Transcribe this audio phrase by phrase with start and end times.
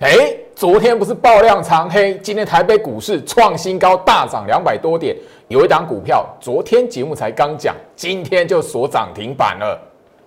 [0.00, 5.16] 哎，昨天不是爆量长黑，今天台北股市创新高，大涨两百多点。
[5.48, 9.80] 有一档股票，昨天节目才刚讲，今天就锁涨停板了。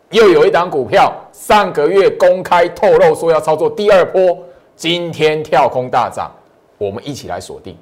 [0.09, 4.35] 又有一档股票，上个月公开透露说要操作第二波，
[4.75, 6.31] 今天跳空大涨，
[6.79, 7.77] 我们一起来锁定。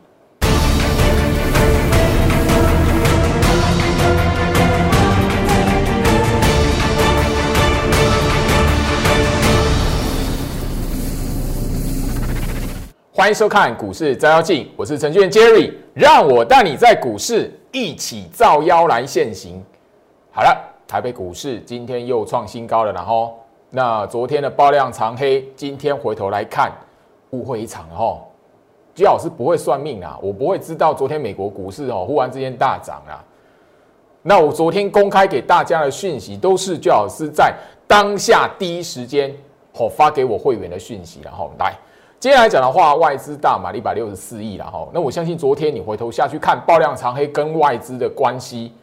[13.18, 19.60] 欢迎收看股市照妖镜，我是程序员 Jerry，让我带你在股市一起照妖来现行。
[20.32, 20.56] 好了，
[20.88, 23.40] 台北股市今天又创新高了，然后
[23.72, 26.72] 那昨天的爆量长黑，今天回头来看，
[27.32, 28.22] 误会一场哦。
[28.94, 33.18] 居老师不会算命啊，我不会知道昨天美国股市哦忽然之间大涨啊。
[34.22, 37.52] 那我昨天公开给大家的讯息，都是居老师在
[37.88, 39.36] 当下第一时间
[39.74, 41.76] 哦发给我会员的讯息，然后来。
[42.20, 44.88] 接下来讲的话，外资大买一百六十四亿了哈。
[44.92, 48.74] 那我相信昨天你回头下去看爆量长黑跟外资的关系，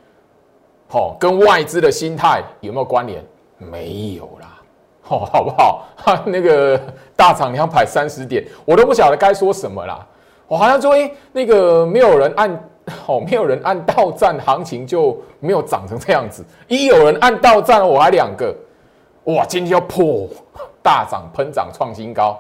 [0.89, 3.25] 好，跟外资的心态有没有关联？
[3.59, 4.63] 没有啦，
[5.03, 5.85] 好，好不好？
[6.27, 6.81] 那个
[7.17, 10.07] 大涨两百三十点，我都不晓得该说什么啦。
[10.47, 12.51] 我好像说，哎，那个没有人按，
[13.07, 16.45] 哦，没有人按到站，行情就没有涨成这样子。
[16.69, 18.55] 一有人按到站，我还两个，
[19.25, 20.29] 哇，今天要破
[20.81, 22.39] 大涨喷涨创新高。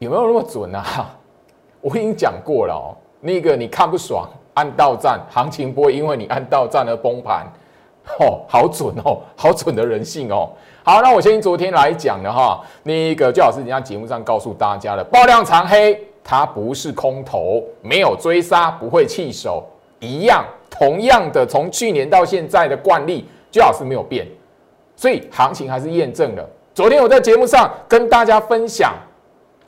[0.00, 1.14] 有没有那么准啊？
[1.82, 7.46] 我已经讲过了哦，那个你看不爽，按到站，行情不会因为你按到站而崩盘，
[8.18, 10.48] 哦，好准哦，好准的人性哦。
[10.82, 19.62] 好，那我先昨天来讲的哈，那个就好是人家节目上告诉大家了，爆量长黑，它不是空头，没有追杀，不会弃手，
[19.98, 24.26] 一样，同样的，从去年到现在的惯例，就好是没有变，
[24.96, 26.48] 所以行情还是验证了。
[26.74, 28.94] 昨天我在节目上跟大家分享。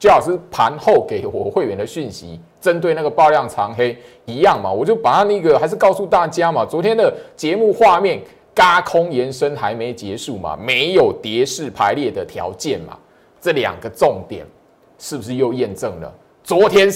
[0.02, 6.66] 就老师盘后给我会员的讯息，针对那个爆量长黑一样嘛，我就把它那个还是告诉大家嘛。
[6.66, 8.20] 昨天的节目画面，
[8.52, 12.98] 嘎空延伸还没结束嘛，没有跌势排列的条件嘛，
[13.40, 14.44] 这两个重点
[14.98, 16.12] 是不是又验证了？
[16.42, 16.90] 昨天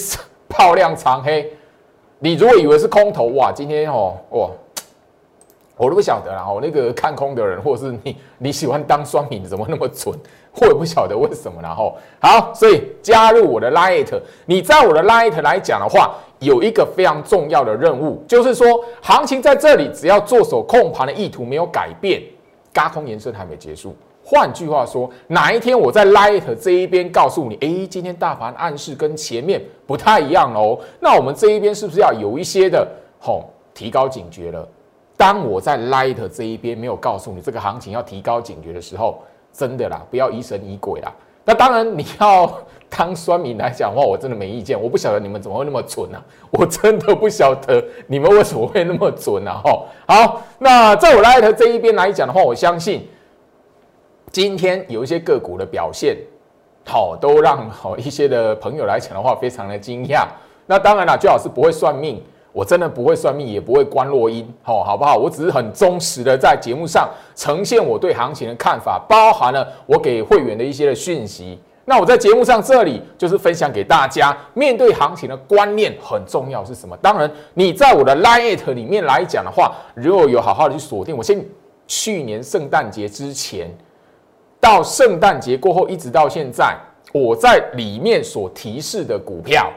[0.49, 1.49] 爆量长黑，
[2.19, 4.51] 你如果以为是空头哇，今天哦哇。
[5.77, 10.19] 我都不晓得啦，哦，那个看空的人，或者是你你喜欢当双米，怎么那么准？
[10.59, 11.61] 我也不晓得为什么。
[11.61, 18.67] 然后好，所以加入我的 Light，你在我的 Light 来讲的话，有一个非常重要的任务，就是说
[19.03, 22.23] 行情在这里，只要做手控盘的意图没有改变，
[22.73, 23.95] 嘎空延伸还没结束。
[24.25, 32.89] 换句话说，哪一天我在 Light 这一边告诉你，哎，今天大盘暗示跟前面不太一样哦，那我们这一边是不是要有一些的
[33.21, 33.45] 吼
[33.75, 34.67] 提高警觉了？
[35.17, 39.23] 当我在 Light 这一边没有告诉你这个行情要提高警觉的时候，
[39.53, 41.13] 真的啦，不要疑神疑鬼啦。
[41.45, 42.53] 那当然，你要
[42.91, 44.81] 当酸民来讲的话，我真的没意见。
[44.81, 46.21] 我不晓得你们怎么会那么准呢？
[46.51, 49.53] 我真的不晓得你们为什么会那么准呢？
[49.53, 53.09] 哈，好，那在我 Light 这一边来讲的话，我相信
[54.33, 56.17] 今天有一些个股的表现，
[56.85, 60.27] 好，都让好一些的朋友来讲的话，非常的惊讶。
[60.67, 62.21] 那当然了，最好是不会算命。
[62.57, 65.15] 我真的不会算命，也不会观落音，好，好不好？
[65.15, 71.61] 我只是很忠实的在节目上呈现我对行情的看法，包含了我给会员的一些的讯息。
[71.85, 76.97] 那我在节目上这里就是分享给大家，面对行情的观念很重要是什么？
[76.97, 81.45] 当然，你在我的 Lite 里面来讲的话，如果有好好的去锁定，我先
[81.87, 83.71] 去年圣诞节之前
[84.59, 86.75] 到圣诞节过后，一直到现在，
[87.13, 89.71] 我在里面所提示的股票，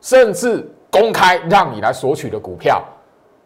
[0.00, 0.68] 甚至。
[0.94, 2.80] 公开让你来索取的股票，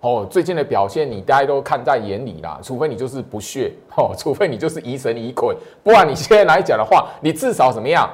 [0.01, 2.61] 哦，最近的表现你大家都看在眼里啦。
[2.63, 8.07] 除非你就是不屑，哦， 除非你就是疑神疑鬼，不然你现在来讲的话，你至少怎么样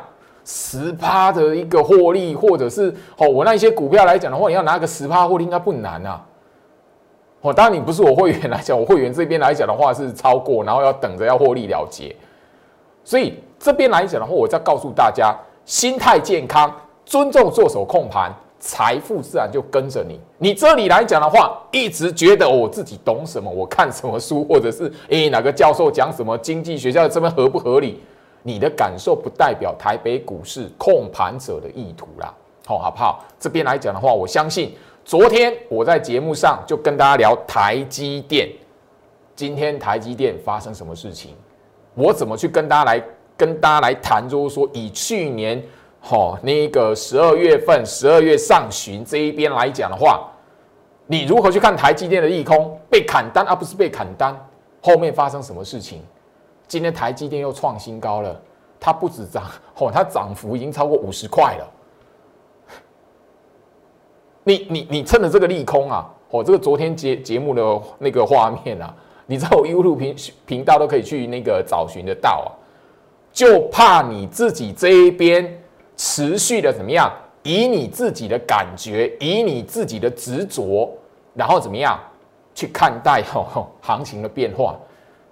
[0.44, 6.24] 十趴的一个获利，或者是哦，我那一些股票来讲的话，你要拿个十趴获利应该不难啊。
[7.40, 12.14] 哦，当然你不是我会员来讲，我会员这边来讲的话是超过，然后要等着要获利了结。
[13.02, 15.34] 所以这边来讲的话，我再告诉大家，
[15.64, 16.72] 心态健康，
[17.04, 18.32] 尊重做手控盘。
[18.66, 20.18] 财富自然就跟着你。
[20.38, 28.00] 你这里来讲的话，一直觉得我自己懂什么，我看什么书，或者是诶哪个教授讲什么经济学校这边合不合理？
[28.42, 32.32] 你的感受不代表台北股市控盘者的意图啦。
[32.64, 33.22] 好，好不好？
[33.38, 34.74] 这边来讲的话，我相信
[35.04, 38.48] 昨天我在节目上就跟大家聊台积电，
[39.36, 41.32] 今天台积电发生什么事情？
[41.94, 43.04] 我怎么去跟大家来
[43.36, 44.26] 跟大家来谈？
[44.26, 45.62] 就是说以去年。
[46.06, 50.30] 好，那个十二月份、十二月上旬这一边来讲的话，
[51.06, 54.38] 你如何去看台积电的利空被砍单，而不是被砍单？
[54.82, 56.02] 后面发生什么事情？
[56.68, 58.38] 今天台积电又创新高了，
[58.78, 59.44] 它不止涨，
[59.80, 61.72] 哦，它涨幅已经超过五十块了。
[64.42, 72.52] 你你你趁着这个利空啊，哦，这个昨天节节目的那个画面啊，你在我 YouTube 频频道都可以去那个找寻得到啊，
[73.32, 75.62] 就怕你自己这一边
[75.96, 77.12] 持续的怎么样，
[77.42, 80.90] 以你自己的感觉，以你自己的执着，
[81.34, 81.98] 然后怎么样
[82.54, 84.76] 去看待吼行情的变化，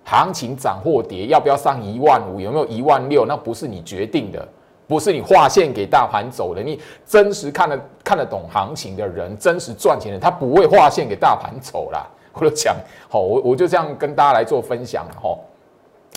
[0.04, 4.46] 行情涨或跌，要不要上一万五，有没有一万六，那不是你决定的。
[4.88, 12.06] 不是你划线给大盘走的，你真实看得看得懂行情的人，真实赚钱的，他不会划线给大盘走啦。
[12.34, 12.76] 我就讲，
[13.08, 15.38] 好，我我就这样跟大家来做分享了哈。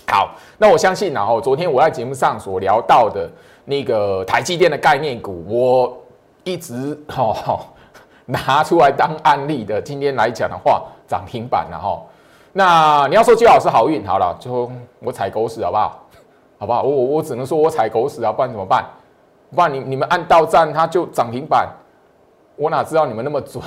[0.08, 3.30] 好，那我相信然后昨天我在节目上所聊到的
[3.66, 5.98] 那个台积电的概念股，我
[6.44, 7.66] 一直哈
[8.26, 9.82] 拿出来当案例的。
[9.82, 12.02] 今天来讲的话，涨停板了哈。
[12.54, 16.00] 那你要说最好是好运，好了，就我踩狗屎好不好？
[16.58, 16.84] 好不好？
[16.84, 18.86] 我我我只能说我踩狗屎啊，不然怎么办？
[19.54, 21.68] 不然你你们按到站它就涨停板，
[22.56, 23.64] 我哪知道你们那么准？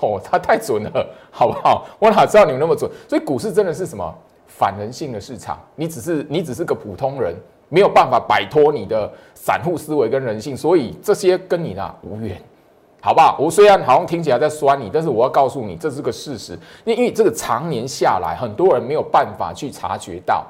[0.00, 1.86] 哦，它太准了，好不好？
[1.98, 2.90] 我哪知道你们那么准？
[3.08, 4.14] 所以股市真的是什么
[4.46, 5.58] 反人性的市场？
[5.74, 7.34] 你只是你只是个普通人，
[7.72, 12.38] 没有办法摆脱你的散户思维跟人性，所以这些跟你呢无缘，
[13.00, 13.34] 好不好？
[13.40, 20.44] 我虽然好像听起来在酸你，但是我要告诉你这是个事实，因为这个常年下来，很多人没有办法去察觉到。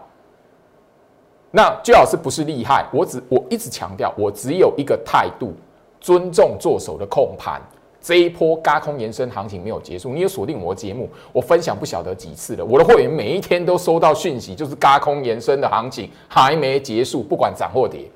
[1.53, 2.85] 那最好是不是厉害？
[2.93, 5.53] 我只我一直强调，我只有一个态度，
[6.01, 7.63] 尊重做手的控盘。
[8.03, 12.65] 这一波高空延伸行情没有结束，你有锁定我节目，我分享不晓得几次了。
[12.65, 18.11] 我的会员每一天都收到讯息，就是高空延伸的行情还没结束，不管涨或跌，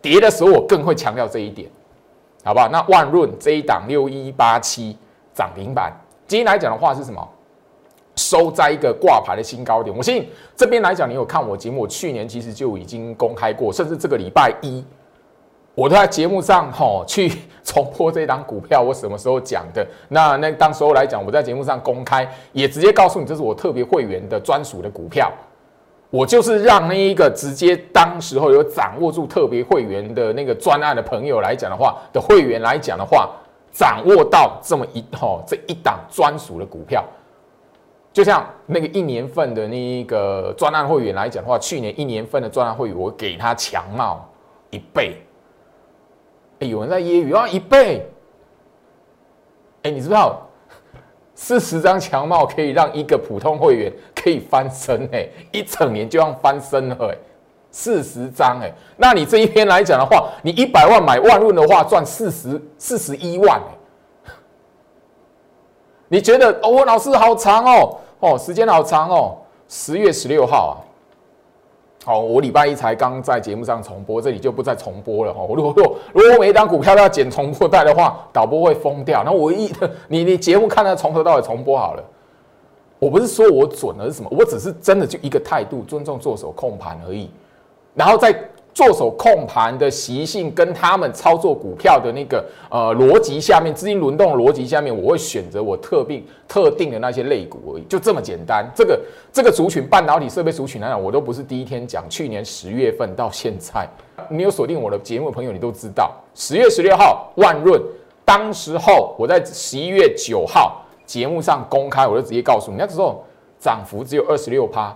[0.00, 1.68] 跌的时候我更会强调这一点，
[2.42, 2.68] 好不好？
[2.68, 4.96] 那万润这一档六一八七
[5.34, 5.92] 涨停板，
[6.26, 7.28] 今天来讲的话是什么？
[8.16, 14.82] 收在一个挂牌的新高点，我信这边来讲，你有看我节目，去年其实就已经公开过，甚至这个礼拜一，
[15.76, 17.30] 我都在节目上吼 去
[17.62, 19.86] 重播这一档股票，我什么时候讲的？
[20.08, 25.30] 那那当时候来讲，我在节目上公开，也直接告诉你，这是我特别会员的专属的股票，
[26.08, 33.28] 我就是让那一个直接当时候有掌握住特别会员的那个专案的朋友来讲的话，的会员来讲的话，
[33.70, 37.04] 掌握到这么一吼这一档专属的股票。
[38.14, 44.26] 就像那个一年份的那一个专案会员来讲的话，去年一年份的专案会员，我给他强帽
[44.70, 45.14] 一倍。
[46.60, 48.08] 有人在揶揄啊，一倍。
[49.82, 50.40] 哎，你知道
[51.34, 55.08] 四十张强帽可以让一个普通会员可以翻身？
[55.12, 56.96] 哎，一整年就要翻身了。
[57.00, 57.16] 哎，
[57.70, 63.60] 四十张，哎，那你这一篇来讲的话，你一百万买万润的话，赚四十四十一万。
[66.08, 67.98] 你觉得哦，老师好长哦。
[68.20, 69.36] 哦，时间好长哦，
[69.68, 70.74] 十月十六号啊。
[72.06, 75.44] 好，我礼拜一才刚在节目上重播，这里就不再重播了哈。
[75.48, 75.74] 如果
[76.12, 79.24] 如果每一张股票都要剪重播带的话，导播会疯掉。
[79.24, 79.68] 那我一
[80.06, 82.04] 你你节目看了从头到尾重播好了。
[83.00, 87.28] 我不是说我准了是什么，我只是真的就一个态度，尊重做手控盘而已。
[87.92, 88.32] 然后再。
[88.76, 98.70] 做手控盘的习性跟他们操作股票的那个呃逻辑下面，资金轮动逻辑下面，我会选择我特定特定的那些类股而已，就这么简单。
[98.74, 99.00] 这个
[99.32, 103.88] 这个族群半导体设备族群来讲，我都不是第一天讲，去年十月份到现在，
[104.28, 107.80] 你有锁定我的节目的朋友，你都知道，十月十六号万润，
[108.26, 113.24] 当时候我在十一月九号节目上公开，我就直接告诉你，那时候
[113.58, 114.94] 涨幅只有二十六趴，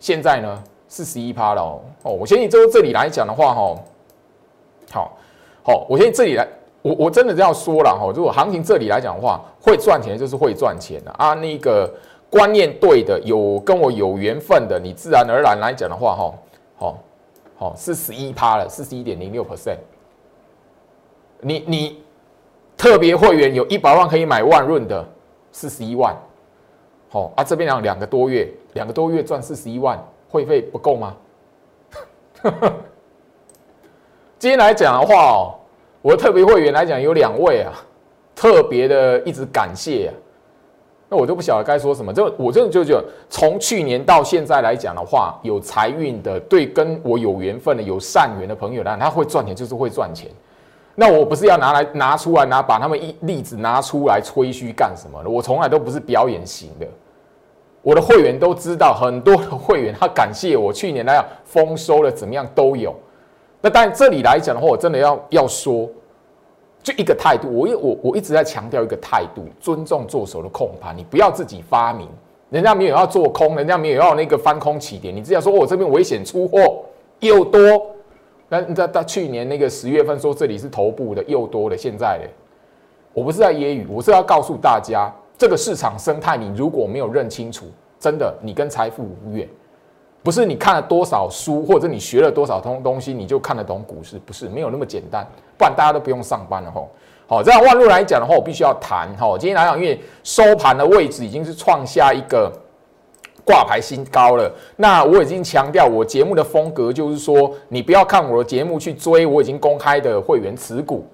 [0.00, 0.60] 现在呢？
[0.90, 3.76] 四十一趴了哦，哦，我相信这这里来讲的话，哈，
[4.90, 5.16] 好，
[5.62, 6.44] 好，我相信这里来，
[6.82, 11.88] 我我真的这样说了哈，如果行情这里来讲的话，会赚钱就是会赚钱的啊，那个
[12.28, 16.34] 观念对的，有跟我有缘分的，你自然而然来讲的话，哈，
[16.76, 16.98] 好，
[17.56, 19.78] 好，四十一趴了，四十一点零六 percent，
[21.40, 22.02] 你你
[22.76, 25.06] 特别会员有一百万可以买万润的，
[25.52, 26.16] 四十一万，
[27.08, 29.96] 好啊，这边两两个多月，两个多月赚四十一万。
[30.30, 31.16] 会费不够吗？
[34.38, 35.54] 今天来讲的话哦，
[36.00, 37.72] 我的特别会员来讲有两位啊，
[38.34, 40.10] 特别的一直感谢啊。
[41.10, 42.14] 那我都不晓得该说什么。
[42.14, 50.30] 就我真的就觉得，从去年到现在来讲的话，有财运的，对跟我有缘分的、有善缘的朋友呢，他会赚钱就是会赚钱。
[50.94, 55.28] 那我不是要拿来拿出来拿把他们一例子拿出来吹嘘干什么的？
[55.28, 56.86] 我从来都不是表演型的。
[57.82, 62.94] 我的会员都知道，很多的会员他感谢我去年那样丰收了怎么样都有。
[63.62, 65.88] 那但这里来讲的话，我真的要要说，
[66.82, 72.08] 就一个态度，我我我一直在强调一个态度，尊重做手的控盘，你不要自己发明，
[72.50, 76.82] 人家没有要做空，人家没有要那个翻空起点，你只要说我这边危险出货
[77.20, 77.60] 又多，
[78.48, 82.28] 那那到去年那个十月份说这里是头部的又多了，现在呢，
[83.12, 87.64] 我不是在揶揄，我是要告诉大家，这个市场生态你如果没有认清楚，
[87.98, 89.48] 真的你跟财富无缘。
[90.22, 96.90] 不是你看了多少书，或者你学了多少东东西，你就看得懂股市，不是没有那么简单，不然大家都不用上班了吼。
[97.26, 99.34] 好，这样万路来讲的话，我必须要谈哈。
[99.38, 102.52] 今天来讲，因为收盘的位置已经是创下一个
[103.42, 104.54] 挂牌新高了。
[104.76, 111.06] 那我已经强调，我节目的风格就是说，你不要看我的节目去追我已经公开的会员持股，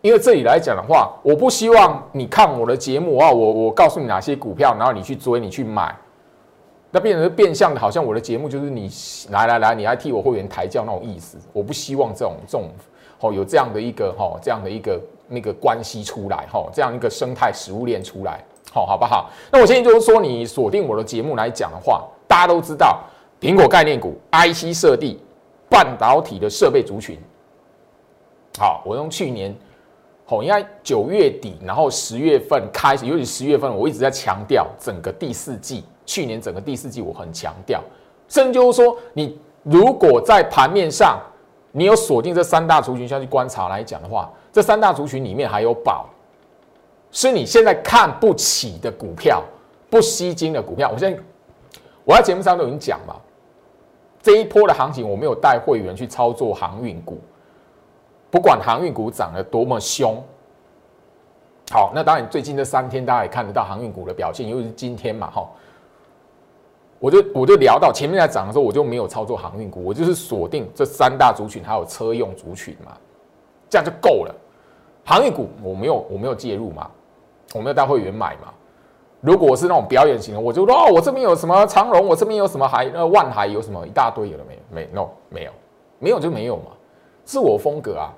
[0.00, 5.94] 因为这里来讲的话，我不希望你看我的节目啊，我我告诉你哪些股票，然后你去追，你去买。
[6.90, 8.90] 那变成变相的，好像我的节目就是你
[9.30, 11.36] 来来来，你来替我会员抬轿那种意思。
[11.52, 12.70] 我不希望这种这种
[13.20, 19.28] 哦有这样的一个哈这样的一个那个关系出来哈，这样一个生态食物链出来，好好不好？
[19.50, 23.00] 那我现在就是说，你锁定我的节目来讲的话，大家都知道
[23.38, 25.20] 苹果概念股、IC 设计、
[25.68, 27.18] 半导体的设备族群。
[28.58, 29.54] 好，我用去年
[30.30, 35.82] 好应该九月底，然后十月份开始，尤其十月份，我一直在强调整个第四季。
[36.04, 37.82] 去年整个第四季，我很强调，
[38.28, 41.18] 甚至就是说，你如果在盘面上，
[41.72, 46.06] 你有锁定这三大族群下去观察来讲的话，这三大族群里面还有宝，
[47.10, 49.42] 是你现在看不起的股票，
[49.88, 50.90] 不吸金的股票。
[50.92, 51.18] 我现在
[52.04, 53.16] 我在节目上都已经讲嘛，
[54.22, 57.18] 这一波的行情，我没有带会员去操作航运股，
[58.30, 60.22] 不管航运股涨得多么凶。
[61.70, 65.48] 好，那当然最近这三天大家也看得到航运股的表现，尤其是今天嘛，哈。
[67.00, 72.92] 我就我就聊到前面在涨的时候，我就没有操作航运股，我就是锁定这三大族群，还有车用族群嘛，
[73.70, 74.34] 这样就够了。
[75.04, 76.90] 航运股我没有我没有介入嘛，
[77.54, 78.52] 我没有带会员买嘛。
[79.20, 84.60] 如果是那种表演型的，我就说哦，我这边有什么长荣，我这边有什么海呃万海有什么一大堆有了没有？
[84.70, 85.52] 没 no 没有
[86.00, 86.72] 没有就没有嘛，
[87.28, 88.08] 自我风格啊。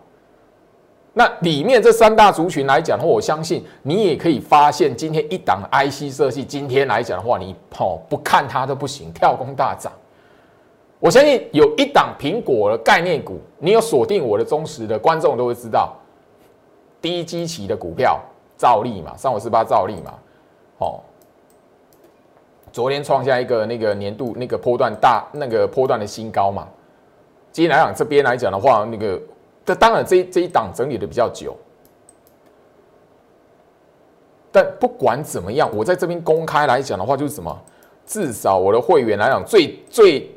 [1.12, 9.92] 那里面这三大族群来讲的话，我相信你也可以发现，今天一档 IC 设计，今天来讲的话，你哦不看它都不行，跳空大涨。
[11.00, 15.92] 我相信有一档苹果的概念股，你有锁定我的忠实的观众都会知道，
[17.02, 18.20] 低基期的股票，
[18.56, 20.14] 兆利嘛，三五四八兆利嘛，
[20.78, 21.00] 哦，
[22.70, 26.68] 昨天创下一个那个年度那个波段大那个波段的新高嘛。
[27.52, 29.20] 今天来讲这边来讲的话，那个。
[29.62, 31.54] 这当然，这这一档整理的比较久，
[34.50, 37.56] 但不管怎么样，我在这边公开来讲的话，就是什么？
[38.04, 40.28] 至少我的会员来讲，最最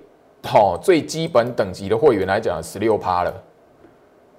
[0.44, 3.34] 好最基本等级的会员来讲，十六趴了。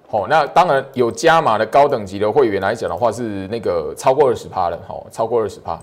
[0.07, 4.79] 好，那当然有加码的高等级的会员来讲的话，是那个超过二十趴了。
[4.87, 5.77] 好，超过二十趴。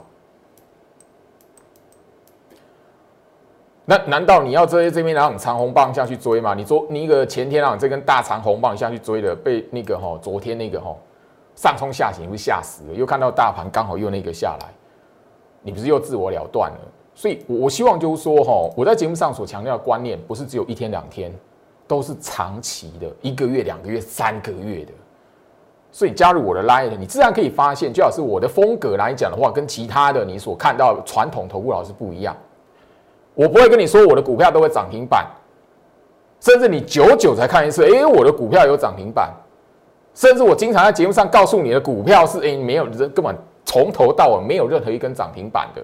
[3.93, 6.55] 那难道你要追这边让长红棒下去追吗？
[6.55, 10.97] 你昨你一个前天啊这根大长红棒下去追的，被那个哈昨天那个哈
[11.55, 12.95] 上冲下行，会吓死了。
[12.95, 14.69] 又看到大盘刚好又那个下来，
[15.61, 16.79] 你不是又自我了断了？
[17.15, 21.31] 所以，我我希望就是说哈，我在节目上所强调的观念，不是只有一天两天，
[21.87, 24.93] 都是长期的，一个月、两个月、三个月的。
[25.91, 32.35] 所以加入我的 Line，你自然可以发现，最好是我的风格来讲的话，跟其他的你所看到传统投顾老师不一样。
[33.35, 35.27] 我不会跟你说我的股票都会涨停板，
[36.41, 39.33] 甚至你久久才看一次，哎，我的股票有涨停板，
[40.15, 43.35] 甚至我经常在节目上告诉你的股票是，哎，没有人根本
[43.65, 45.83] 从头到尾没有任何一根涨停板的。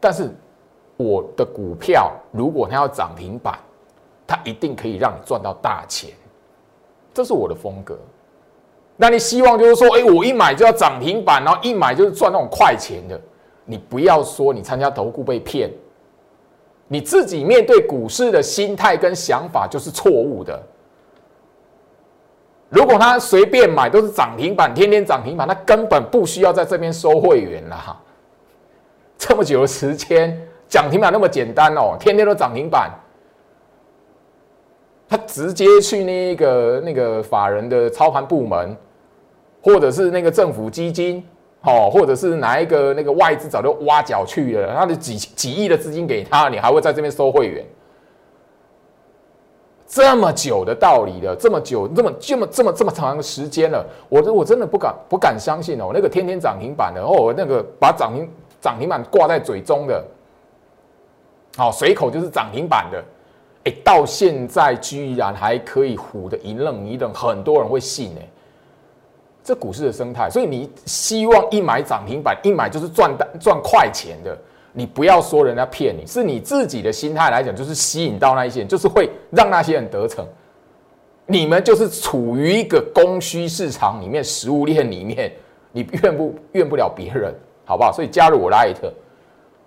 [0.00, 0.30] 但是
[0.96, 3.58] 我的股票如果它要涨停板，
[4.26, 6.10] 它一定可以让你赚到大钱，
[7.12, 7.98] 这是我的风格。
[8.96, 13.20] 那你希望就是说，哎，我一买就要涨停板，然后一买就是赚那种快钱的，
[13.64, 15.70] 你不要说你参加投顾被骗。
[16.88, 20.60] 你自己面对股市的心态跟想法就是错误的。
[22.70, 28.00] 如果他随便买都是涨停板，天天涨停板，他根本不需要在这边收会员了哈。
[29.16, 32.90] 这么久的时间，涨停板那么简单哦，天天都涨停板，
[35.08, 38.76] 他直接去那个那个法人的操盘部门，
[39.62, 41.26] 或者是那个政府基金。
[41.62, 47.66] 哦，或者是哪一个那个外资早就挖角去了，他的几几亿的资金给他，你还会在这边收会员？
[49.86, 60.04] 这么久的道理了，这么久，这么这么这么这么长的时间了，我我真的不敢不敢相信哦，那个天天涨停板的哦，那个把涨停涨停板挂在嘴中的，
[61.56, 63.02] 好随口就是涨停板的，
[63.64, 68.28] 哎，到现在居然还可以唬的一愣一愣，很多人会信哎。
[69.48, 74.36] 这股市的生态，所以你希望一买涨停板，一买就是赚赚快钱的，
[74.74, 80.22] 你不要说人家骗你，是你自己的心态来讲，就是吸引到那一些人，就是会让那些人得逞。
[81.24, 85.32] 你们就是处于一个供需市场里面，食物链里面，
[85.72, 87.90] 你怨不怨不了别人，好不好？
[87.90, 88.76] 所以加入我 Light，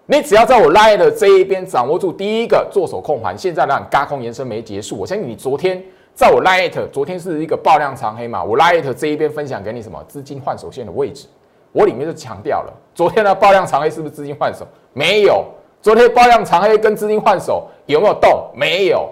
[0.05, 5.83] 你只要在我 Light 这一边掌握住第一个做手控盘，现在让嘎空延伸没结束，我相信你昨天
[6.21, 11.27] 在我 Light，昨天是一个爆量长黑嘛，我 Light 这一边分享给你什么资金换手线的位置。
[11.71, 14.63] 我里面就强调了，昨天的爆量长黑是不是资金换手？
[14.93, 15.43] 没有。
[15.81, 18.51] 昨天爆量长黑跟资金换手有没有动？
[18.53, 19.09] 没有。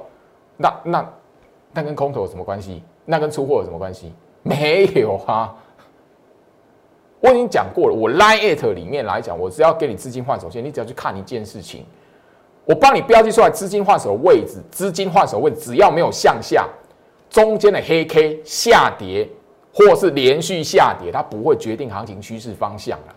[0.55, 1.09] 那那
[1.73, 2.83] 那跟空头有什么关系？
[3.05, 4.13] 那跟出货有什么关系？
[4.43, 5.55] 没有啊。
[7.21, 11.83] 我已经讲过了，我 line it 里面来讲，我只要给你资金换手线，你只要去看一件事情，
[12.65, 16.69] 我帮你标记出来资金换手的位置，资金换手位只要没有向下，
[17.29, 19.29] 中间的黑 K 下跌。
[19.71, 23.15] 或是连续下跌，它不会决定行情趋势方向啊。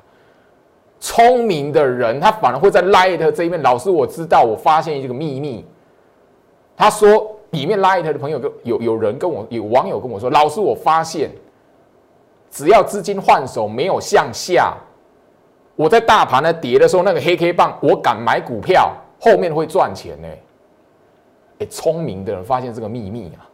[1.00, 3.60] 聪明的人，他反而会在 Light 这一面。
[3.62, 5.64] 老师，我知道，我发现一个秘密。
[6.76, 11.30] 他说，里面 Light 的朋友跟有有人跟我有网友跟我说，老师，我发现
[12.50, 14.76] 只要资金换手没有向下，
[15.74, 20.28] 我在大盘的跌的时候，那个黑 K 棒，我敢买股票，后面会赚钱呢。
[21.60, 23.48] 哎，聪明的人发现这个秘密啊。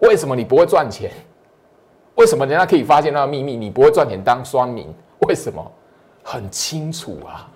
[0.00, 1.10] 为什么你不会赚钱？
[2.14, 4.92] 为什么人家可以发现那个秘密，你不会赚钱当酸民？
[5.28, 5.64] 为什么？
[6.24, 7.48] 很清楚啊！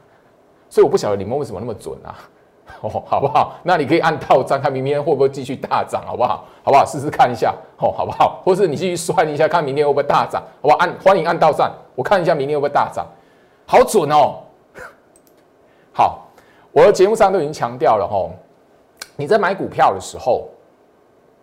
[0.71, 2.15] 所以我不晓得你们为什么那么准啊？
[2.81, 3.55] 哦，好不好？
[3.63, 6.45] 那你可以按套账，看明天会不会继续大涨，好不好？
[6.63, 6.87] 好不好？
[6.87, 8.41] 试试看一下，哦，好不好？
[8.45, 10.77] 或是你继续算一下，看明天会不会大涨，好不好？
[10.77, 13.07] 按欢迎按到账，我看一下明天会不会大涨，
[13.67, 14.39] 好准哦！
[15.93, 16.27] 好，
[16.71, 18.31] 我的节目上都已经强调了，吼，
[19.17, 20.49] 你在买股票的时候。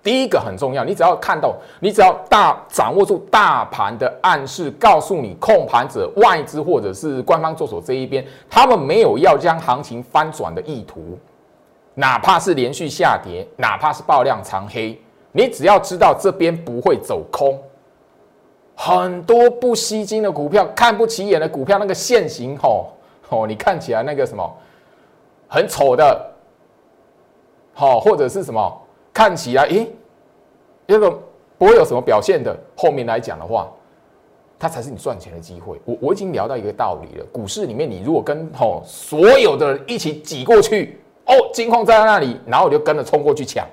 [0.02, 11.20] 第一个很重要，你只要看到，你只要大掌握住大盘的暗示，告诉你控盘者、外资或者是官方做手这一边，他们没有要将行情翻转的意图，
[11.96, 14.98] 哪怕是连续下跌，哪怕是爆量长黑，
[15.34, 17.60] 你只要知道这边不会走空，
[18.76, 22.94] 很多不吸金的股票、看不起眼的股票，那个线型吼
[23.28, 24.50] 吼，你看起来那个什么
[25.50, 26.32] 很丑的，
[27.74, 28.79] 好或者是什么。
[29.20, 29.92] 看起来，诶，
[30.88, 31.12] 这个
[31.58, 32.58] 不会有什么表现的。
[32.74, 33.70] 后面来讲的话，
[34.58, 35.78] 它才是你赚钱的机会。
[35.84, 37.26] 我我已经聊到一个道理了。
[37.26, 43.68] 股市里面，你如果跟吼所有的人一起挤过去，哦，金矿在那里，然后我就跟着冲过去抢，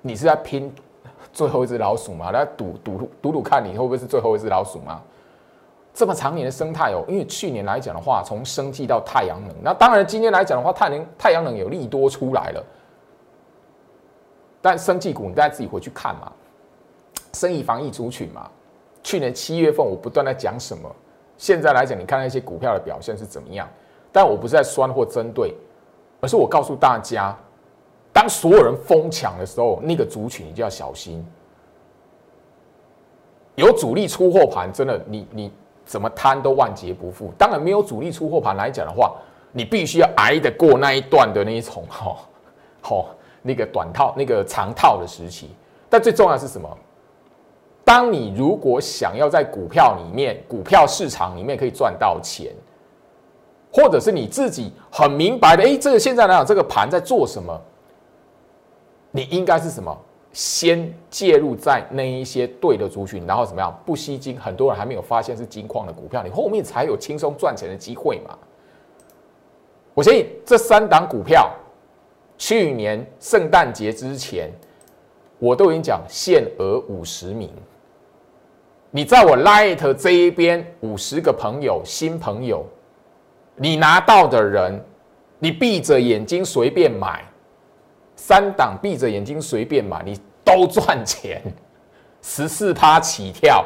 [0.00, 0.74] 你是在拼
[1.30, 2.30] 最后一只老鼠吗？
[2.30, 5.02] 来赌赌赌赌看你会不会是最后一只老鼠吗？
[5.92, 12.64] 这么长年的生态哦，因为去年来讲的话，从生计到太阳能，那当然今天来讲的话，太阳太阳能有利多出来了。
[14.60, 16.32] 但生技股，你大家自己回去看嘛。
[17.34, 18.50] 生意防疫族群嘛，
[19.02, 20.90] 去年七月份我不断在讲什么，
[21.36, 23.68] 现在来讲，你看那些股票的表现是怎么样？
[24.10, 25.54] 但我不是在酸或针对，
[26.20, 27.36] 而是我告诉大家，
[28.12, 31.24] 当所有人疯抢的时候，那个族群你就要小心。
[33.54, 35.52] 有主力出货盘，真的，你你
[35.84, 37.30] 怎么贪都万劫不复。
[37.36, 39.14] 当然没有主力出货盘来讲的话，
[39.52, 42.16] 你必须要挨得过那一段的那一重，哈，
[42.80, 43.08] 好。
[43.48, 45.48] 那个短套、那个长套的时期，
[45.88, 46.68] 但最重要是什么？
[47.82, 52.52] 当你如果想要在股票里面、股票市场里面可以赚到钱，
[53.72, 57.58] 或者是你自己很明白的，哎，这个现在来讲，这个盘在做什么？
[59.10, 59.98] 你应该是什么？
[60.30, 63.74] 先介入在那一些对的族群，然后怎么样？
[63.86, 68.36] 不吸金，很多人还没有发现是金矿的股票，你后面才有轻松赚钱的机会嘛？
[69.94, 71.50] 我相信这三档股票。
[72.38, 74.48] 去年圣诞节之前，
[75.40, 77.50] 我都已经讲限额五十名。
[78.90, 82.64] 你在我 Light 这一边五十个朋友新朋友，
[83.56, 84.82] 你拿到的人，
[85.38, 87.22] 你闭着眼睛随便买，
[88.14, 91.42] 三档闭着眼睛随便买，你都赚钱，
[92.22, 93.64] 十四趴起跳。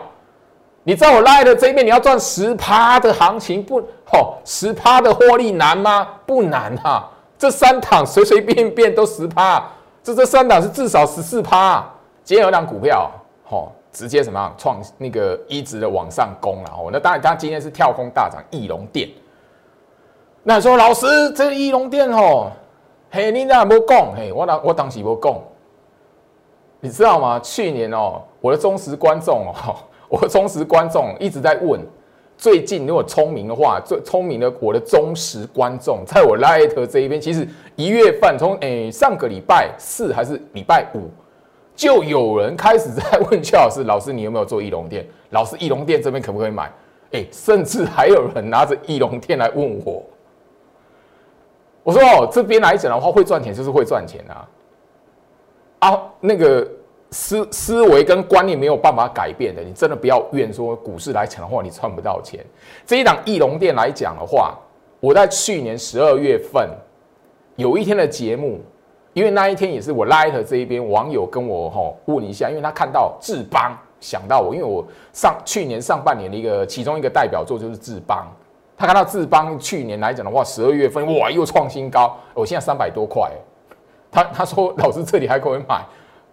[0.83, 3.79] 你在我 Light 这一边，你要赚十趴的行情不？
[4.13, 6.09] 哦，十趴的获利难吗？
[6.27, 7.12] 不难哈。
[7.43, 9.69] 这三档随随便便都十趴，
[10.01, 11.85] 这这三档是至少十四趴。
[12.23, 13.11] 今天有档股票，
[13.43, 16.89] 吼，直接什么创那个一直的往上攻了，吼。
[16.93, 19.09] 那当然，它今天是跳空大涨，翼龙电。
[20.45, 22.49] 那说老师，这翼龙电吼，
[23.11, 25.35] 嘿，你那无讲，嘿，我当我当时无讲，
[26.79, 27.41] 你知道吗？
[27.41, 29.75] 去年哦，我的忠实观众哦，
[30.09, 31.85] 我的忠实观众一直在问。
[32.43, 41.09] 最近如果聪明的话，最聪明的我的忠实观众，在我 Light 这一边，其实一月份从诶上个礼拜四还是礼拜五，
[41.77, 45.07] 就有人开始在问邱老师：“老师，你有没有做翼龙店？
[45.31, 46.69] 老师，翼龙店这边可不可以买？”
[47.13, 50.03] 哎，甚至还有人拿着翼龙店来问我，
[51.85, 54.49] 我说哦，这边来讲的话，会赚钱就是会赚钱啊，
[55.79, 56.69] 啊，那个
[57.13, 62.45] 思思维跟观念没有办法改变的，你真的不要怨说股市来讲的话，你赚不到钱。
[62.85, 64.59] 这一档翼龙店来讲的话，
[64.99, 66.69] 我在去年十二月份
[67.55, 68.61] 有一天的节目。
[69.15, 78.27] 因为那一天也是我 Light 这一边网友跟我吼问一下，因为他看到智邦想到我，因为我上去年上半年的一个其中一个代表作就是智邦，
[78.75, 83.31] 他看到智邦去年来讲的话，十二月份哇又创新高，我现在三百多块，
[84.11, 85.85] 他他说老师这里还可以买，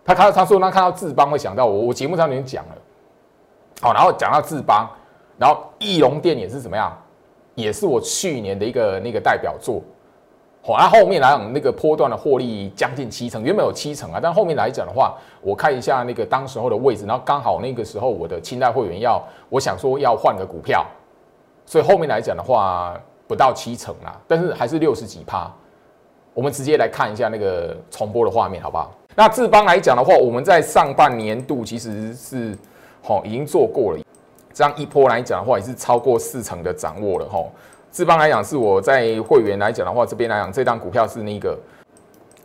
[0.09, 2.75] 他看到他说他看到智邦会想到我，我节目上已经讲了，
[3.79, 4.89] 好，然后讲到智邦，
[5.37, 6.97] 然后翼龙店也是怎么样，
[7.53, 9.83] 也是我去年的一个那个代表作。
[10.63, 20.83] 好，那后面来讲，那个波段的获利将近七成，原本有七成啊，但后面来讲的话，我看一下那个当时候的位置，然后刚好那个时候我的清代会员要，我想说要换个股票，
[21.67, 25.51] 所以后面来讲的话不到七成啦，但是还是六十几趴。
[26.33, 28.91] 我们直接来看一下那个重播的画面，好不好？
[29.19, 32.57] 那智邦来讲的话，我们在上半年度其实是
[33.03, 33.99] 好已经做过了，
[34.53, 37.43] 这样一波来讲的话也是超过四成的掌握了哈。
[37.91, 41.59] 智邦来讲，是我在会员来讲的话，这边来讲，这张股票是那个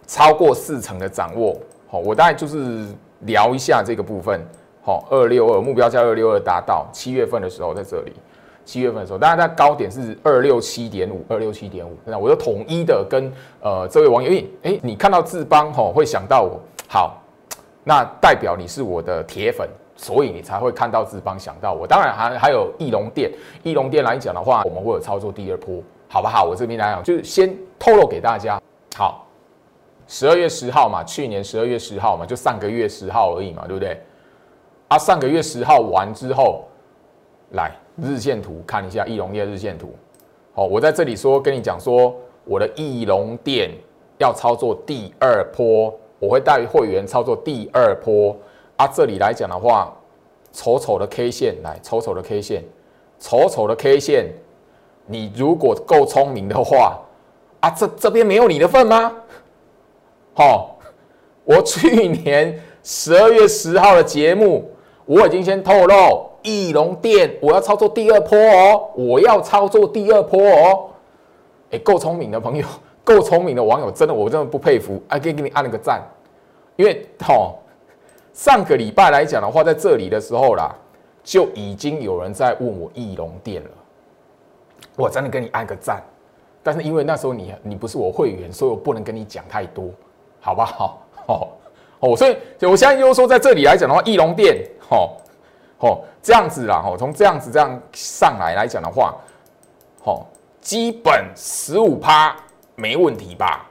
[0.08, 1.56] 超过四成的掌握。
[1.88, 2.84] 好，我大概就是
[3.20, 4.44] 聊一下这个部分。
[4.82, 8.12] 好，二六二目标价二六二达到七月份的时候，在这里，
[8.64, 11.96] 七月份的时候，当然在高点是二六七点五，二六七点五。
[12.04, 17.22] 那我就统一的跟呃这位网友，哎哎，你看到智邦吼，会想到我，好，
[17.84, 19.68] 那代表你是我的铁粉。
[19.96, 23.30] 所以你才会看到志邦想到我，当然还还有翼龙店，
[23.62, 26.42] 翼龙店来讲的话，我们会有操作第二波，好不好？
[26.42, 28.60] 我这边来讲，就是先透露给大家。
[28.96, 29.24] 好，
[30.08, 33.96] 十二月十号嘛，去年十二月十号嘛，就上个月十号而已嘛，对不对？
[34.88, 36.64] 啊，上个月十号完之后，
[37.52, 39.94] 来日线图看一下翼龙店日线图。
[40.52, 43.70] 好，我在这里说跟你讲说，我的翼龙店
[44.18, 48.36] 要操作第二波，我会带会员操作第二波。
[48.76, 49.96] 啊，这里来讲的话，
[50.52, 52.64] 丑丑的 K 线，来丑丑的 K 线，
[53.20, 54.32] 丑丑的 K 线，
[55.06, 57.00] 你如果够聪明的话，
[57.60, 59.12] 啊，这这边没有你的份吗？
[60.34, 60.76] 好，
[61.44, 64.68] 我去年十二月十号的节目，
[65.06, 70.90] 我已经先透露，翼龙店我要操作第二波哦，我要操作第二波哦，
[71.72, 72.64] 哎，够聪明的朋友，
[73.02, 76.00] 够聪明的网友，真的我真的不佩服，啊，可以给你按了个赞，
[76.76, 77.58] 因为好。
[78.32, 80.74] 上个礼拜来讲的话，在这里的时候啦，
[81.22, 83.70] 就已经有人在问我翼龙店了。
[84.96, 86.02] 我真的跟你按个赞，
[86.60, 89.88] 但是因为那时候你你不是我会员，所以我不能跟你讲太多，
[90.40, 91.00] 好不好？
[91.28, 91.48] 哦
[92.00, 95.10] 哦，所以我现在就是说，在这里来讲的话，翼龙店，哦
[95.78, 99.14] 哦这样子啦，哦从这样子这样上来来讲的话，
[100.04, 100.24] 哦
[100.62, 102.34] 基本十五趴
[102.74, 103.68] 没问题吧？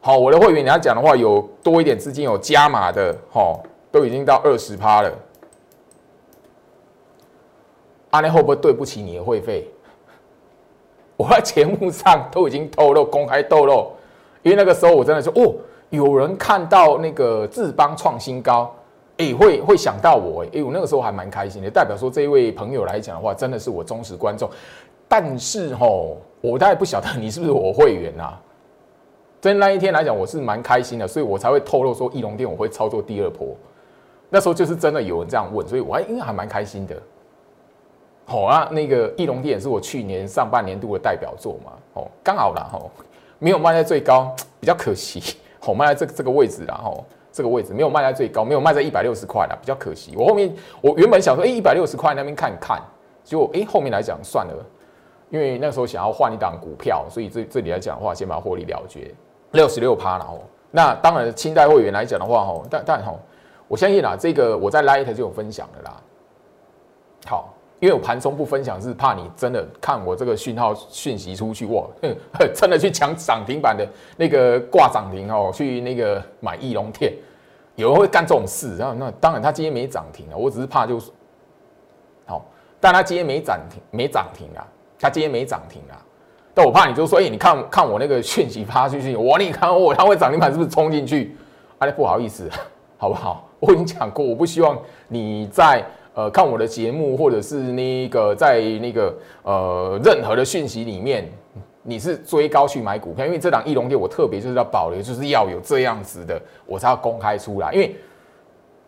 [0.00, 3.56] 好，我的会员你要讲的话，有多一点资金有加码的，哈，
[3.92, 5.12] 都已经到二十趴了。
[8.10, 9.70] 阿内会不会对不起你的会费？
[11.16, 13.92] 我在节目上都已经透露，公开透露，
[14.42, 15.54] 因为那个时候我真的说，哦，
[15.90, 18.74] 有人看到那个智邦创新高，
[19.18, 24.48] 哎，会会想到我，哎，我那个时候还蛮开心的，代表说这一位朋友来讲的话，真的是我忠实观众。
[25.08, 28.38] 但是吼，我大概不晓得你是不是我会员啊？
[29.40, 33.54] 所以那一天来讲，我是蛮开心的，所以我才会透露说翼龙店我会操作第二波。
[34.28, 37.00] 那时候就是真的有人这样问，所以我还应该还蛮开心的。
[38.24, 42.90] 好啊，那个翼龙店是我去年上半年度的代表作嘛，哦，刚好啦，哦，
[43.38, 45.36] 没有卖在最高， 比较可惜。
[45.64, 47.04] 哦，卖在这这个位置啦，哦，
[47.36, 50.14] 这个位置没有卖在最高，没有卖在一百六十块啦，比较可惜。
[50.16, 52.80] 我后面我原本想说，哎，一百六十块那边看看，
[53.22, 54.54] 结果哎后面来讲算了，
[55.28, 59.14] 因为那时候想要换一档股票，所以这这里来讲的话，先把获利了结。
[59.52, 63.18] 六十六趴了哦，那当然，清代会员来讲的话哦，但但哦，
[63.68, 65.96] 我相信啦，这个我在 Light 就有分享的啦。
[67.26, 71.84] 好，因为我盘中不分享是怕你真的看我这个讯号讯息出去哇，
[72.54, 77.12] 真的去抢涨停板的那个挂涨停哦，去那个买翼龙店，
[77.76, 81.10] 有人会干这种事，然后那当然他今天没涨停啊，我只是怕就是
[82.26, 82.44] 好，
[82.80, 84.66] 但他今天没涨停，没涨停啊，
[84.98, 85.94] 他今天没涨停啊。
[86.54, 91.36] 但我怕你就说，哎，你看看我那个讯息发出去，我你看我它会涨停板是不是冲进去？
[91.78, 92.50] 哎，不好意思，
[92.96, 93.46] 好不好？
[93.60, 95.84] 我已经讲过，我不希望你在
[96.14, 101.30] 呃看我的节目，或者是那个在那个呃任何的讯息里面，
[101.88, 107.94] 你是追高去买股票，因为这档翼龙店我特别就是要保留，就是要有这样子的，我才要公开出来，因为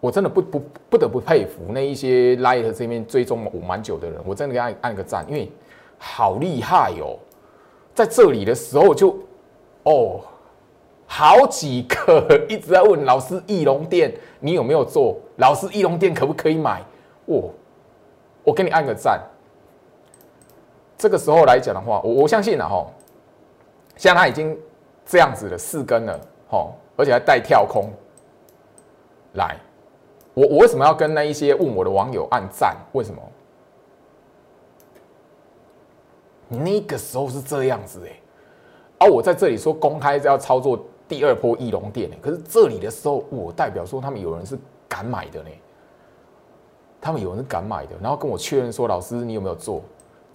[0.01, 5.49] 我真的不不不得不佩服那一些 Light 这边追踪我蛮久的人，我真的给按按个赞，因为
[5.97, 7.17] 好厉害哦，
[7.95, 9.17] 在这里的时候就
[9.85, 10.21] 哦，
[11.07, 16.83] 好几个一直在问老师翼龙店你有没有做，老师翼龙店可不可以买？
[17.27, 17.55] 我
[18.43, 19.21] 我给你按个赞。
[20.99, 22.85] 这个时候来讲的话，我我相信了哈，
[23.97, 24.59] 现在他已经
[25.07, 27.89] 这样子了四根了，哈，而且还带跳空
[29.35, 29.57] 来。
[30.35, 32.77] 我我为什么要跟那一些问我的网友按赞？
[32.93, 33.23] 为什么？
[36.49, 38.21] 那个时候是这样子哎，
[38.99, 44.59] 而我在这里说公开要操作第二波翼龙店，可是这里的时候，我代表说他们有人是
[44.89, 45.51] 敢买的呢，
[47.01, 49.83] 他们有人是敢买的，然后跟我确认说，老师你有没有做？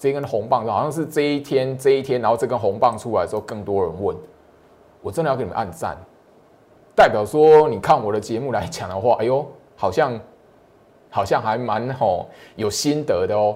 [0.03, 4.13] 这根红棒好像是这一天这一天，然后这根红棒出来之后，更多人问，
[5.01, 5.97] 我真的要给你们按赞，
[6.93, 10.19] 代表说你看我的节目来讲的话，哎呦，好像
[11.09, 13.55] 好像还蛮吼有心得的哦。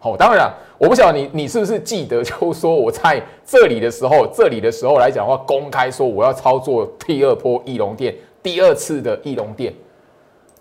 [0.00, 8.12] 好，当然我不晓得你你是不是记得，就说我在这里的时候，这里的时候来讲的话，公开说我要操作第二波翼龙店，
[8.42, 9.72] 第二次的翼龙店。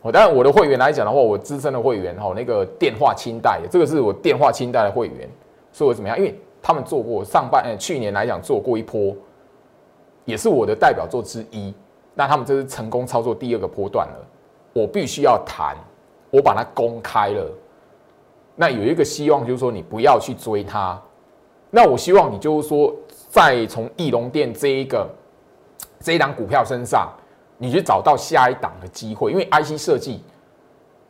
[0.02, 5.30] 哦，当然我的会员来讲的话，我资深的会员哈，那个电话清代，这个是我电话清代的会员，
[5.74, 6.18] 所以我怎么样？
[6.18, 9.14] 因为他们做过上半，呃去年来讲做过一波，
[10.24, 11.74] 也是我的代表作之一。
[12.16, 14.28] 那他们这是成功操作第二个波段了，
[14.72, 15.76] 我必须要谈，
[16.32, 17.46] 我把它公开了。
[18.56, 20.98] 那有一个希望就是说，你不要去追它。
[21.70, 22.96] 那我希望你就是说，
[23.28, 25.06] 再从翼龙店这一个
[26.00, 27.12] 这一档股票身上。
[27.62, 30.24] 你去找到下一档的机会，因为 IC 设计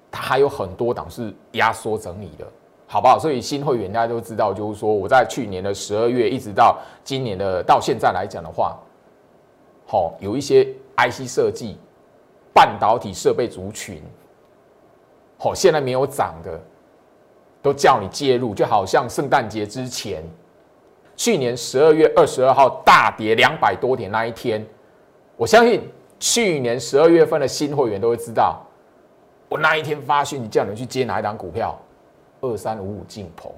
[0.10, 2.46] 它还有很多档是压缩整理的，
[2.88, 3.20] 好不好？
[3.20, 8.76] 所以新会员大家都知道，就是说我在去年的十二月一直到今年的到现在来讲的话，
[9.86, 11.78] 好有一些 IC 设计
[12.52, 14.02] 半导体设备族群，
[15.38, 16.60] 好现在没有涨的，
[17.62, 20.24] 都叫你介入，就好像圣诞节之前，
[21.16, 24.66] 去年十二月二十二号大跌两百多点那一天，
[25.38, 25.88] 我相信。
[26.20, 28.62] 去年十二月份的新会员都会知道，
[29.48, 31.80] 我那一天发讯你叫你去接哪一档股票，
[32.42, 33.52] 二三五五进棚。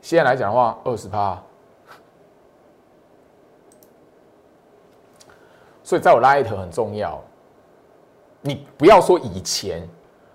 [0.00, 1.40] 现在来讲的话，二十趴。
[5.84, 7.22] 所以在我 Light 很重要，
[8.40, 9.86] 你不要说以前，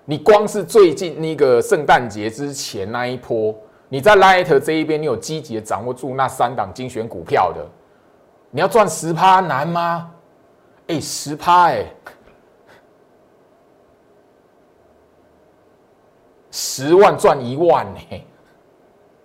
[0.06, 3.54] 你光是最近那个圣诞节之前那一波，
[3.90, 7.66] 你在 Light 这一边，你有积极的掌握住那三档精选股票的。
[8.50, 10.12] 你要赚十趴难吗？
[10.88, 11.86] 哎，十趴哎，
[16.50, 18.00] 十万赚一万呢，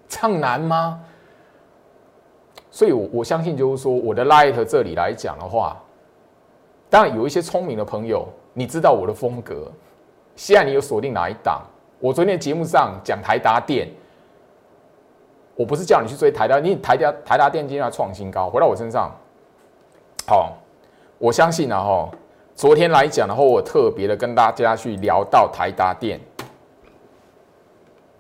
[0.09, 1.01] 这样难吗？
[2.71, 5.81] 所以，我我相信就是说，我的 Light 这里来讲的话，
[6.91, 9.71] 当然有一些聪明的朋友，你知道我的风格。
[10.35, 11.63] 现在你有锁定哪一档？
[12.01, 13.89] 我昨天节目上讲台达电。
[15.55, 19.11] 我不是叫你去追台达，你台达台达电今天要创新高，回到我身上。
[20.27, 20.57] 好，
[21.19, 22.11] 我相信啊，哈，
[22.55, 26.21] 昨天来讲的话，我特别的跟大家去聊到台达电，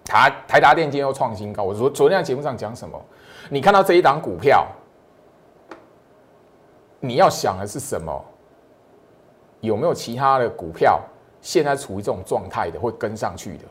[0.04, 1.62] 台台达电今天又创新高。
[1.62, 3.00] 我昨昨天在节目上讲什么？
[3.48, 4.66] 你看到这一档股票，
[7.00, 8.24] 你要想的是什么？
[9.60, 11.00] 有没有其他的股票
[11.40, 13.64] 现在处于这种状态的，会跟上去的？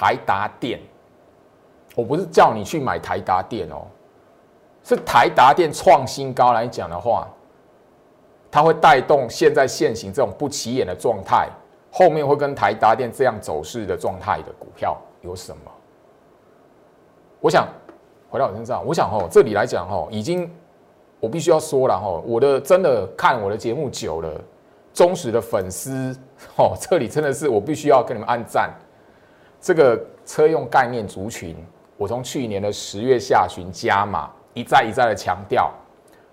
[0.00, 0.80] 台达电，
[1.94, 3.86] 我不是叫你去买台达电哦，
[4.82, 7.28] 是台达电创新高来讲的话，
[8.50, 11.50] 它会带动现在现行这种不起眼的状态，
[11.92, 15.70] 后面会跟台达电这样走势的状态的股票有什么？
[17.38, 17.68] 我想
[18.30, 20.50] 回到我身上，我想哦，这里来讲哦，已经
[21.20, 24.40] 我必须要说了哈，我的真的看我的节目久了，
[24.94, 26.18] 忠实的粉丝
[26.56, 28.74] 哦，这里真的是我必须要跟你们按赞。
[29.60, 31.54] 这个车用概念族群，
[31.98, 35.70] 我从去年的十月下旬加码，一再一再的强调。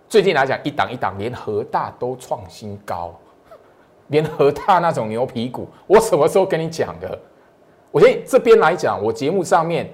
[0.07, 3.13] 最近来讲，一档一档，连和大都创新高，
[4.07, 7.19] 连和大那种牛皮股，我什么时候跟你讲的？
[7.91, 9.89] 我先这边来讲，我节目上面，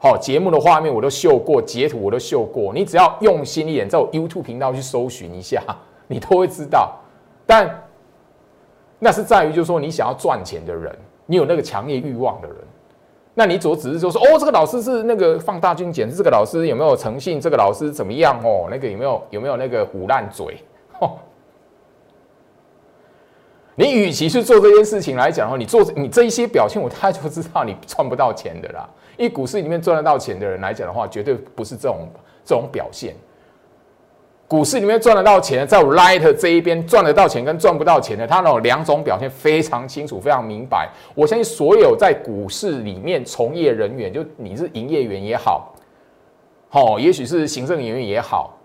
[0.00, 5.62] 好节目的画面我都秀过，截图我都秀过，你只要用心一点，在我 YouTube 频道去搜寻一下，
[6.08, 6.96] 你都会知道。
[7.46, 7.82] 但
[8.98, 10.98] 那是在于，就是说你想要赚钱的人。
[11.30, 12.56] 你有那个强烈欲望的人，
[13.34, 17.38] 那你左只是就说哦，这个老师是那个放大镜检，这个老师有没有诚信？
[17.38, 18.40] 这个老师怎么样？
[18.42, 20.56] 哦，那个有没有有没有那个虎烂嘴？
[21.00, 21.18] 哦，
[23.74, 28.88] 你与其去做这件事情来讲的话，你做你这一些表现，我大概就知道你赚不到钱的啦。
[29.18, 32.08] 因为股市里面赚得到钱的人来讲的话，绝对不是这种
[32.42, 33.14] 这种表现。
[34.48, 40.88] 股市里面赚得到钱，在我 Light 这一边赚得到钱跟赚不到钱的，他那种两种表现非常清楚，非常明白。
[41.14, 45.74] 我相信所有在股市里面从业人员，就你是营业员也好，
[46.70, 48.56] 好，也许是行政人员也好，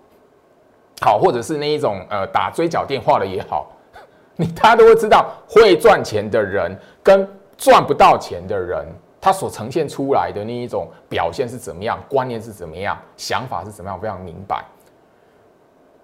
[1.01, 3.69] 好，或者是那一种呃打追缴电话的也好，
[4.37, 8.87] 你大家都会知道，会赚钱的人跟赚不到钱的人，
[9.19, 14.63] 他所呈现出来的那一种表现是怎么样，观念是怎么样，想法是怎么样，非常明白。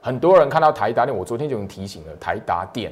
[0.01, 2.91] 很多人看到台达电，我昨天就已经提醒了台达电。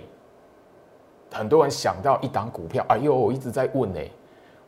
[1.31, 3.99] 很多人想到一档股票，哎呦，我一直在问呢，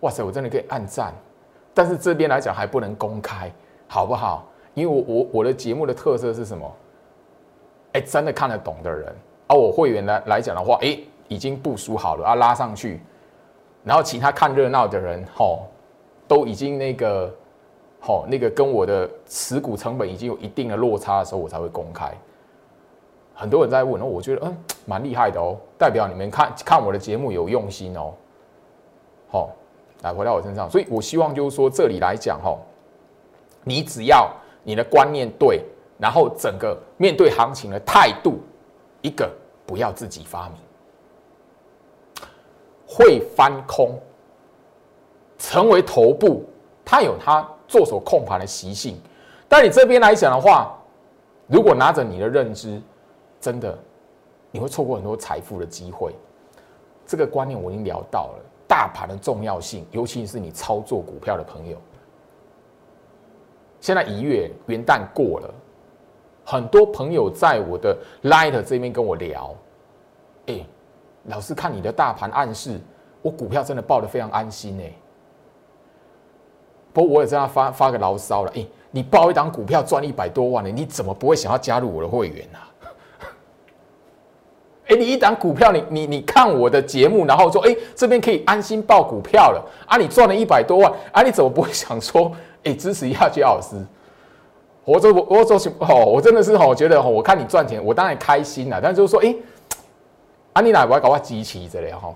[0.02, 1.14] 哇塞，我真的可以按赞，
[1.74, 3.52] 但是这边来讲还不能公开，
[3.88, 4.46] 好不好？
[4.74, 6.72] 因为我我我的节目的特色是什么？
[7.94, 9.14] 哎，真的看得懂的人，
[9.48, 10.98] 而我会员来来讲的话，哎，
[11.28, 13.00] 已经部署好了啊，拉上去，
[13.84, 15.66] 然后其他看热闹的人，吼，
[16.28, 17.34] 都已经那个，
[18.00, 22.14] 吼，那个跟我的持股成本已经有一定的落差的时候，我才会公开。
[23.40, 28.14] 很多人在问，哦，我觉得嗯蛮厉害的哦，代表你们看看我的节目有用心哦。
[29.32, 29.50] 好，
[30.02, 32.58] 来回到我身上，所以我希望就是说这里来讲哈，
[33.64, 34.30] 你只要
[34.62, 35.64] 你的观念对，
[35.98, 38.42] 然后整个面对行情的态度，
[39.02, 39.32] 一个
[39.66, 40.58] 不要自己发明，
[42.86, 43.98] 会翻空，
[45.38, 46.44] 成为头部，
[46.84, 49.00] 它有它做手控盘的习性，
[49.48, 50.78] 但你这边来讲的话，
[51.48, 52.82] 如果拿着你的认知。
[53.40, 53.78] 真的，
[54.52, 56.14] 你会错过很多财富的机会。
[57.06, 61.78] 这个观念我已经聊到了，大盘的重要性，尤其是你操作股票的朋友。
[63.80, 65.54] 现在一月元旦过了，
[66.44, 69.56] 很多朋友在我的 Light 这边跟我聊，
[70.48, 70.66] 哎，
[71.24, 72.80] 老师看你的大盘暗示，
[73.22, 74.94] 我股票真的报的非常安心哎。
[76.92, 82.60] 不过我也在那发发个牢骚了，哎，你报一档股票赚一百多万呢，你怎么不会想要加入我的会员呢？
[84.90, 89.98] 哎，你一档股票，你你你看我的节目，然后说，哎，这边可以安心报股票了啊！
[89.98, 91.22] 你赚了一百多万啊！
[91.22, 92.32] 你怎么不会 想说，
[92.64, 93.76] 哎，支持一下杰老师？
[94.84, 98.82] 我这我我说哦，我真的是哦，觉得哦，我看你赚钱，我当然开心了。
[98.82, 99.36] 但就是说，哎，
[100.54, 102.12] 啊，你哪不要搞我集齐之类哈？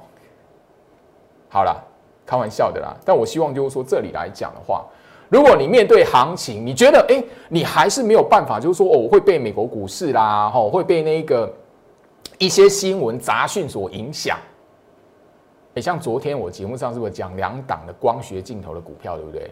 [1.50, 1.80] 好了，
[2.26, 2.96] 开玩笑的啦。
[3.06, 4.84] 但我希望就是说，这里来讲的话，
[5.30, 11.54] 如果你面对行情，你觉得哎，你还是没有办法，就是说哦，我会被美国股市啦，哈，会被那个。
[12.39, 14.38] 一些新闻杂讯所影响，
[15.76, 19.52] 哎，像昨天我节目上是不是讲两档的光学镜头的股票，对不对？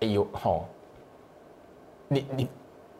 [0.00, 0.66] 哎呦吼，
[2.08, 2.48] 你你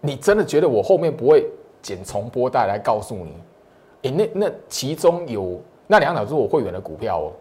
[0.01, 1.47] 你真的觉得我后面不会
[1.83, 3.35] 剪重播带来告诉你？
[4.03, 7.33] 哎，那那其中有那两档是我会员的股票哦，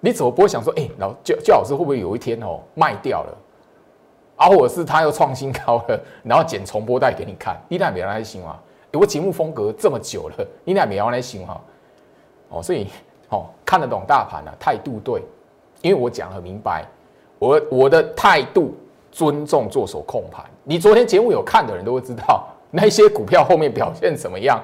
[0.00, 3.38] 你怎么不会想说，哎，老焦焦老师会不会有一天哦卖掉了？
[4.36, 7.56] 啊，或者是他又创新高了，然后剪重播带给你看？
[7.68, 8.42] 一旦没人来信
[8.92, 9.00] 啊？
[9.00, 11.60] 我节目风格这么久了，你俩没要来行哈？
[12.50, 12.86] 哦，所以
[13.30, 15.22] 哦，看得懂大盘了，态度对，
[15.80, 16.86] 因为我讲很明白，
[17.38, 18.74] 我我的态度
[19.10, 20.44] 尊重做手控盘。
[20.64, 24.62] 你昨天节目有看的人都会知道，那些股票后面表现怎么样。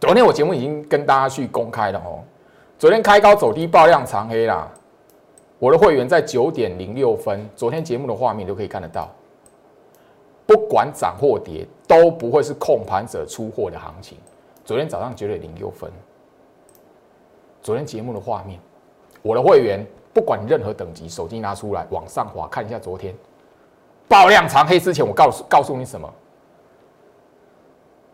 [0.00, 2.18] 昨天我节目已经跟大家去公开了哦，
[2.76, 4.68] 昨天开高走低爆量长黑啦，
[5.60, 9.08] 我的会员在九点零六分，昨天节目的画面都可以看得到。
[10.46, 14.18] 不管涨或跌，都不会是控盘者出货的行情。
[14.64, 15.90] 昨天早上九点零六分，
[17.60, 18.58] 昨天节目的画面，
[19.22, 23.14] 我的会员不管任何等级，手机拿出来往上滑看一下，昨天
[24.08, 26.12] 爆量长黑之前，我告诉告诉你什么？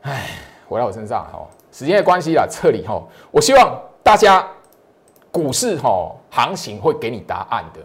[0.03, 0.31] 哎，
[0.69, 4.47] 回到我身上哈，时间的关系啦，这里哈，我希望大家
[5.31, 7.81] 股市哈行情会给你答案的。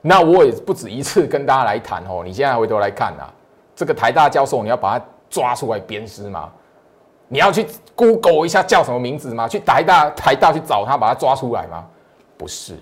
[0.00, 3.32] 那我也不止一次跟大家来谈哦，你现在回头来看啊。
[3.74, 6.50] 这个台大教授，你要把他抓出来鞭尸吗？
[7.28, 9.48] 你要去 Google 一下叫什么名字吗？
[9.48, 11.84] 去台大台大去找他，把他抓出来吗？
[12.36, 12.74] 不是。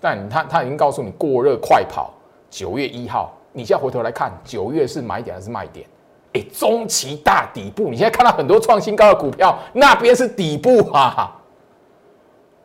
[0.00, 2.14] 但他他已经告诉你过热快跑，
[2.48, 5.86] 九月一号，你现在回头来看，九月是买点还是卖点？
[6.34, 11.34] 哎，中期大底部，你现在看到很多创新高的股票，那边是底部啊。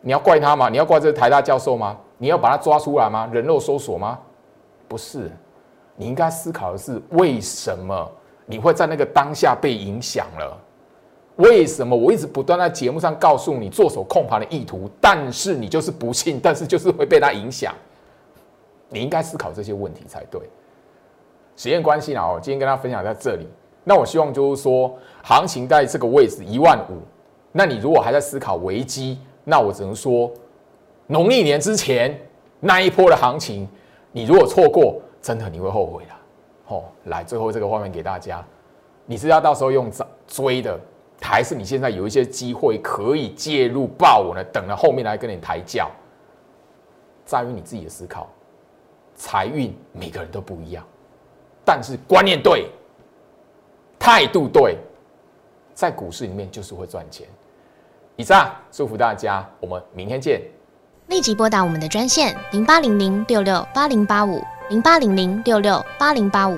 [0.02, 0.68] 你要怪他吗？
[0.70, 1.98] 你要怪这台大教授吗？
[2.18, 3.30] 你要把他抓出来吗？
[3.32, 4.20] 人肉搜索吗？
[4.88, 5.32] 不是。
[6.02, 8.12] 你应该思考的是，为什么
[8.48, 10.58] 你会在那个当下被影响了？
[11.36, 17.72] 为什么我一直不断在节目上告诉你做手控盘的意图，但是你就是不信，但是就是会被它影响？
[18.90, 20.42] 你应该思考这些问题才对。
[21.56, 23.48] 时间关系呢，我今天跟大家分享在这里。
[23.84, 24.92] 那我希望就是说，
[25.22, 26.98] 行情在这个位置一万五，
[27.52, 30.32] 那你如果还在思考危机，那我只能说，
[31.06, 32.20] 农历年之前
[32.60, 33.70] 那一波的行情，
[34.12, 35.00] 你如果错过。
[35.22, 36.12] 真的你会后悔的，
[36.68, 38.44] 哦，来最后这个画面给大家，
[39.06, 39.92] 你是要到时候用
[40.28, 40.80] 追的，
[41.22, 44.44] 还是你现在有一些机会可以介入爆我呢？
[44.46, 45.90] 等了后面来跟你抬轿，
[47.26, 48.28] 在于你自己的思考。
[49.14, 50.84] 财运每个人都不一样，
[51.64, 52.72] 但是观念对，
[54.00, 54.78] 态度对，
[55.76, 57.28] 在股市里面就是会赚钱。
[58.16, 60.42] 以上祝福大家，我们明天见。
[61.08, 64.42] 立即拨打我们的专线零八零零六六八零八五
[64.72, 66.58] 零八零零六六八零八五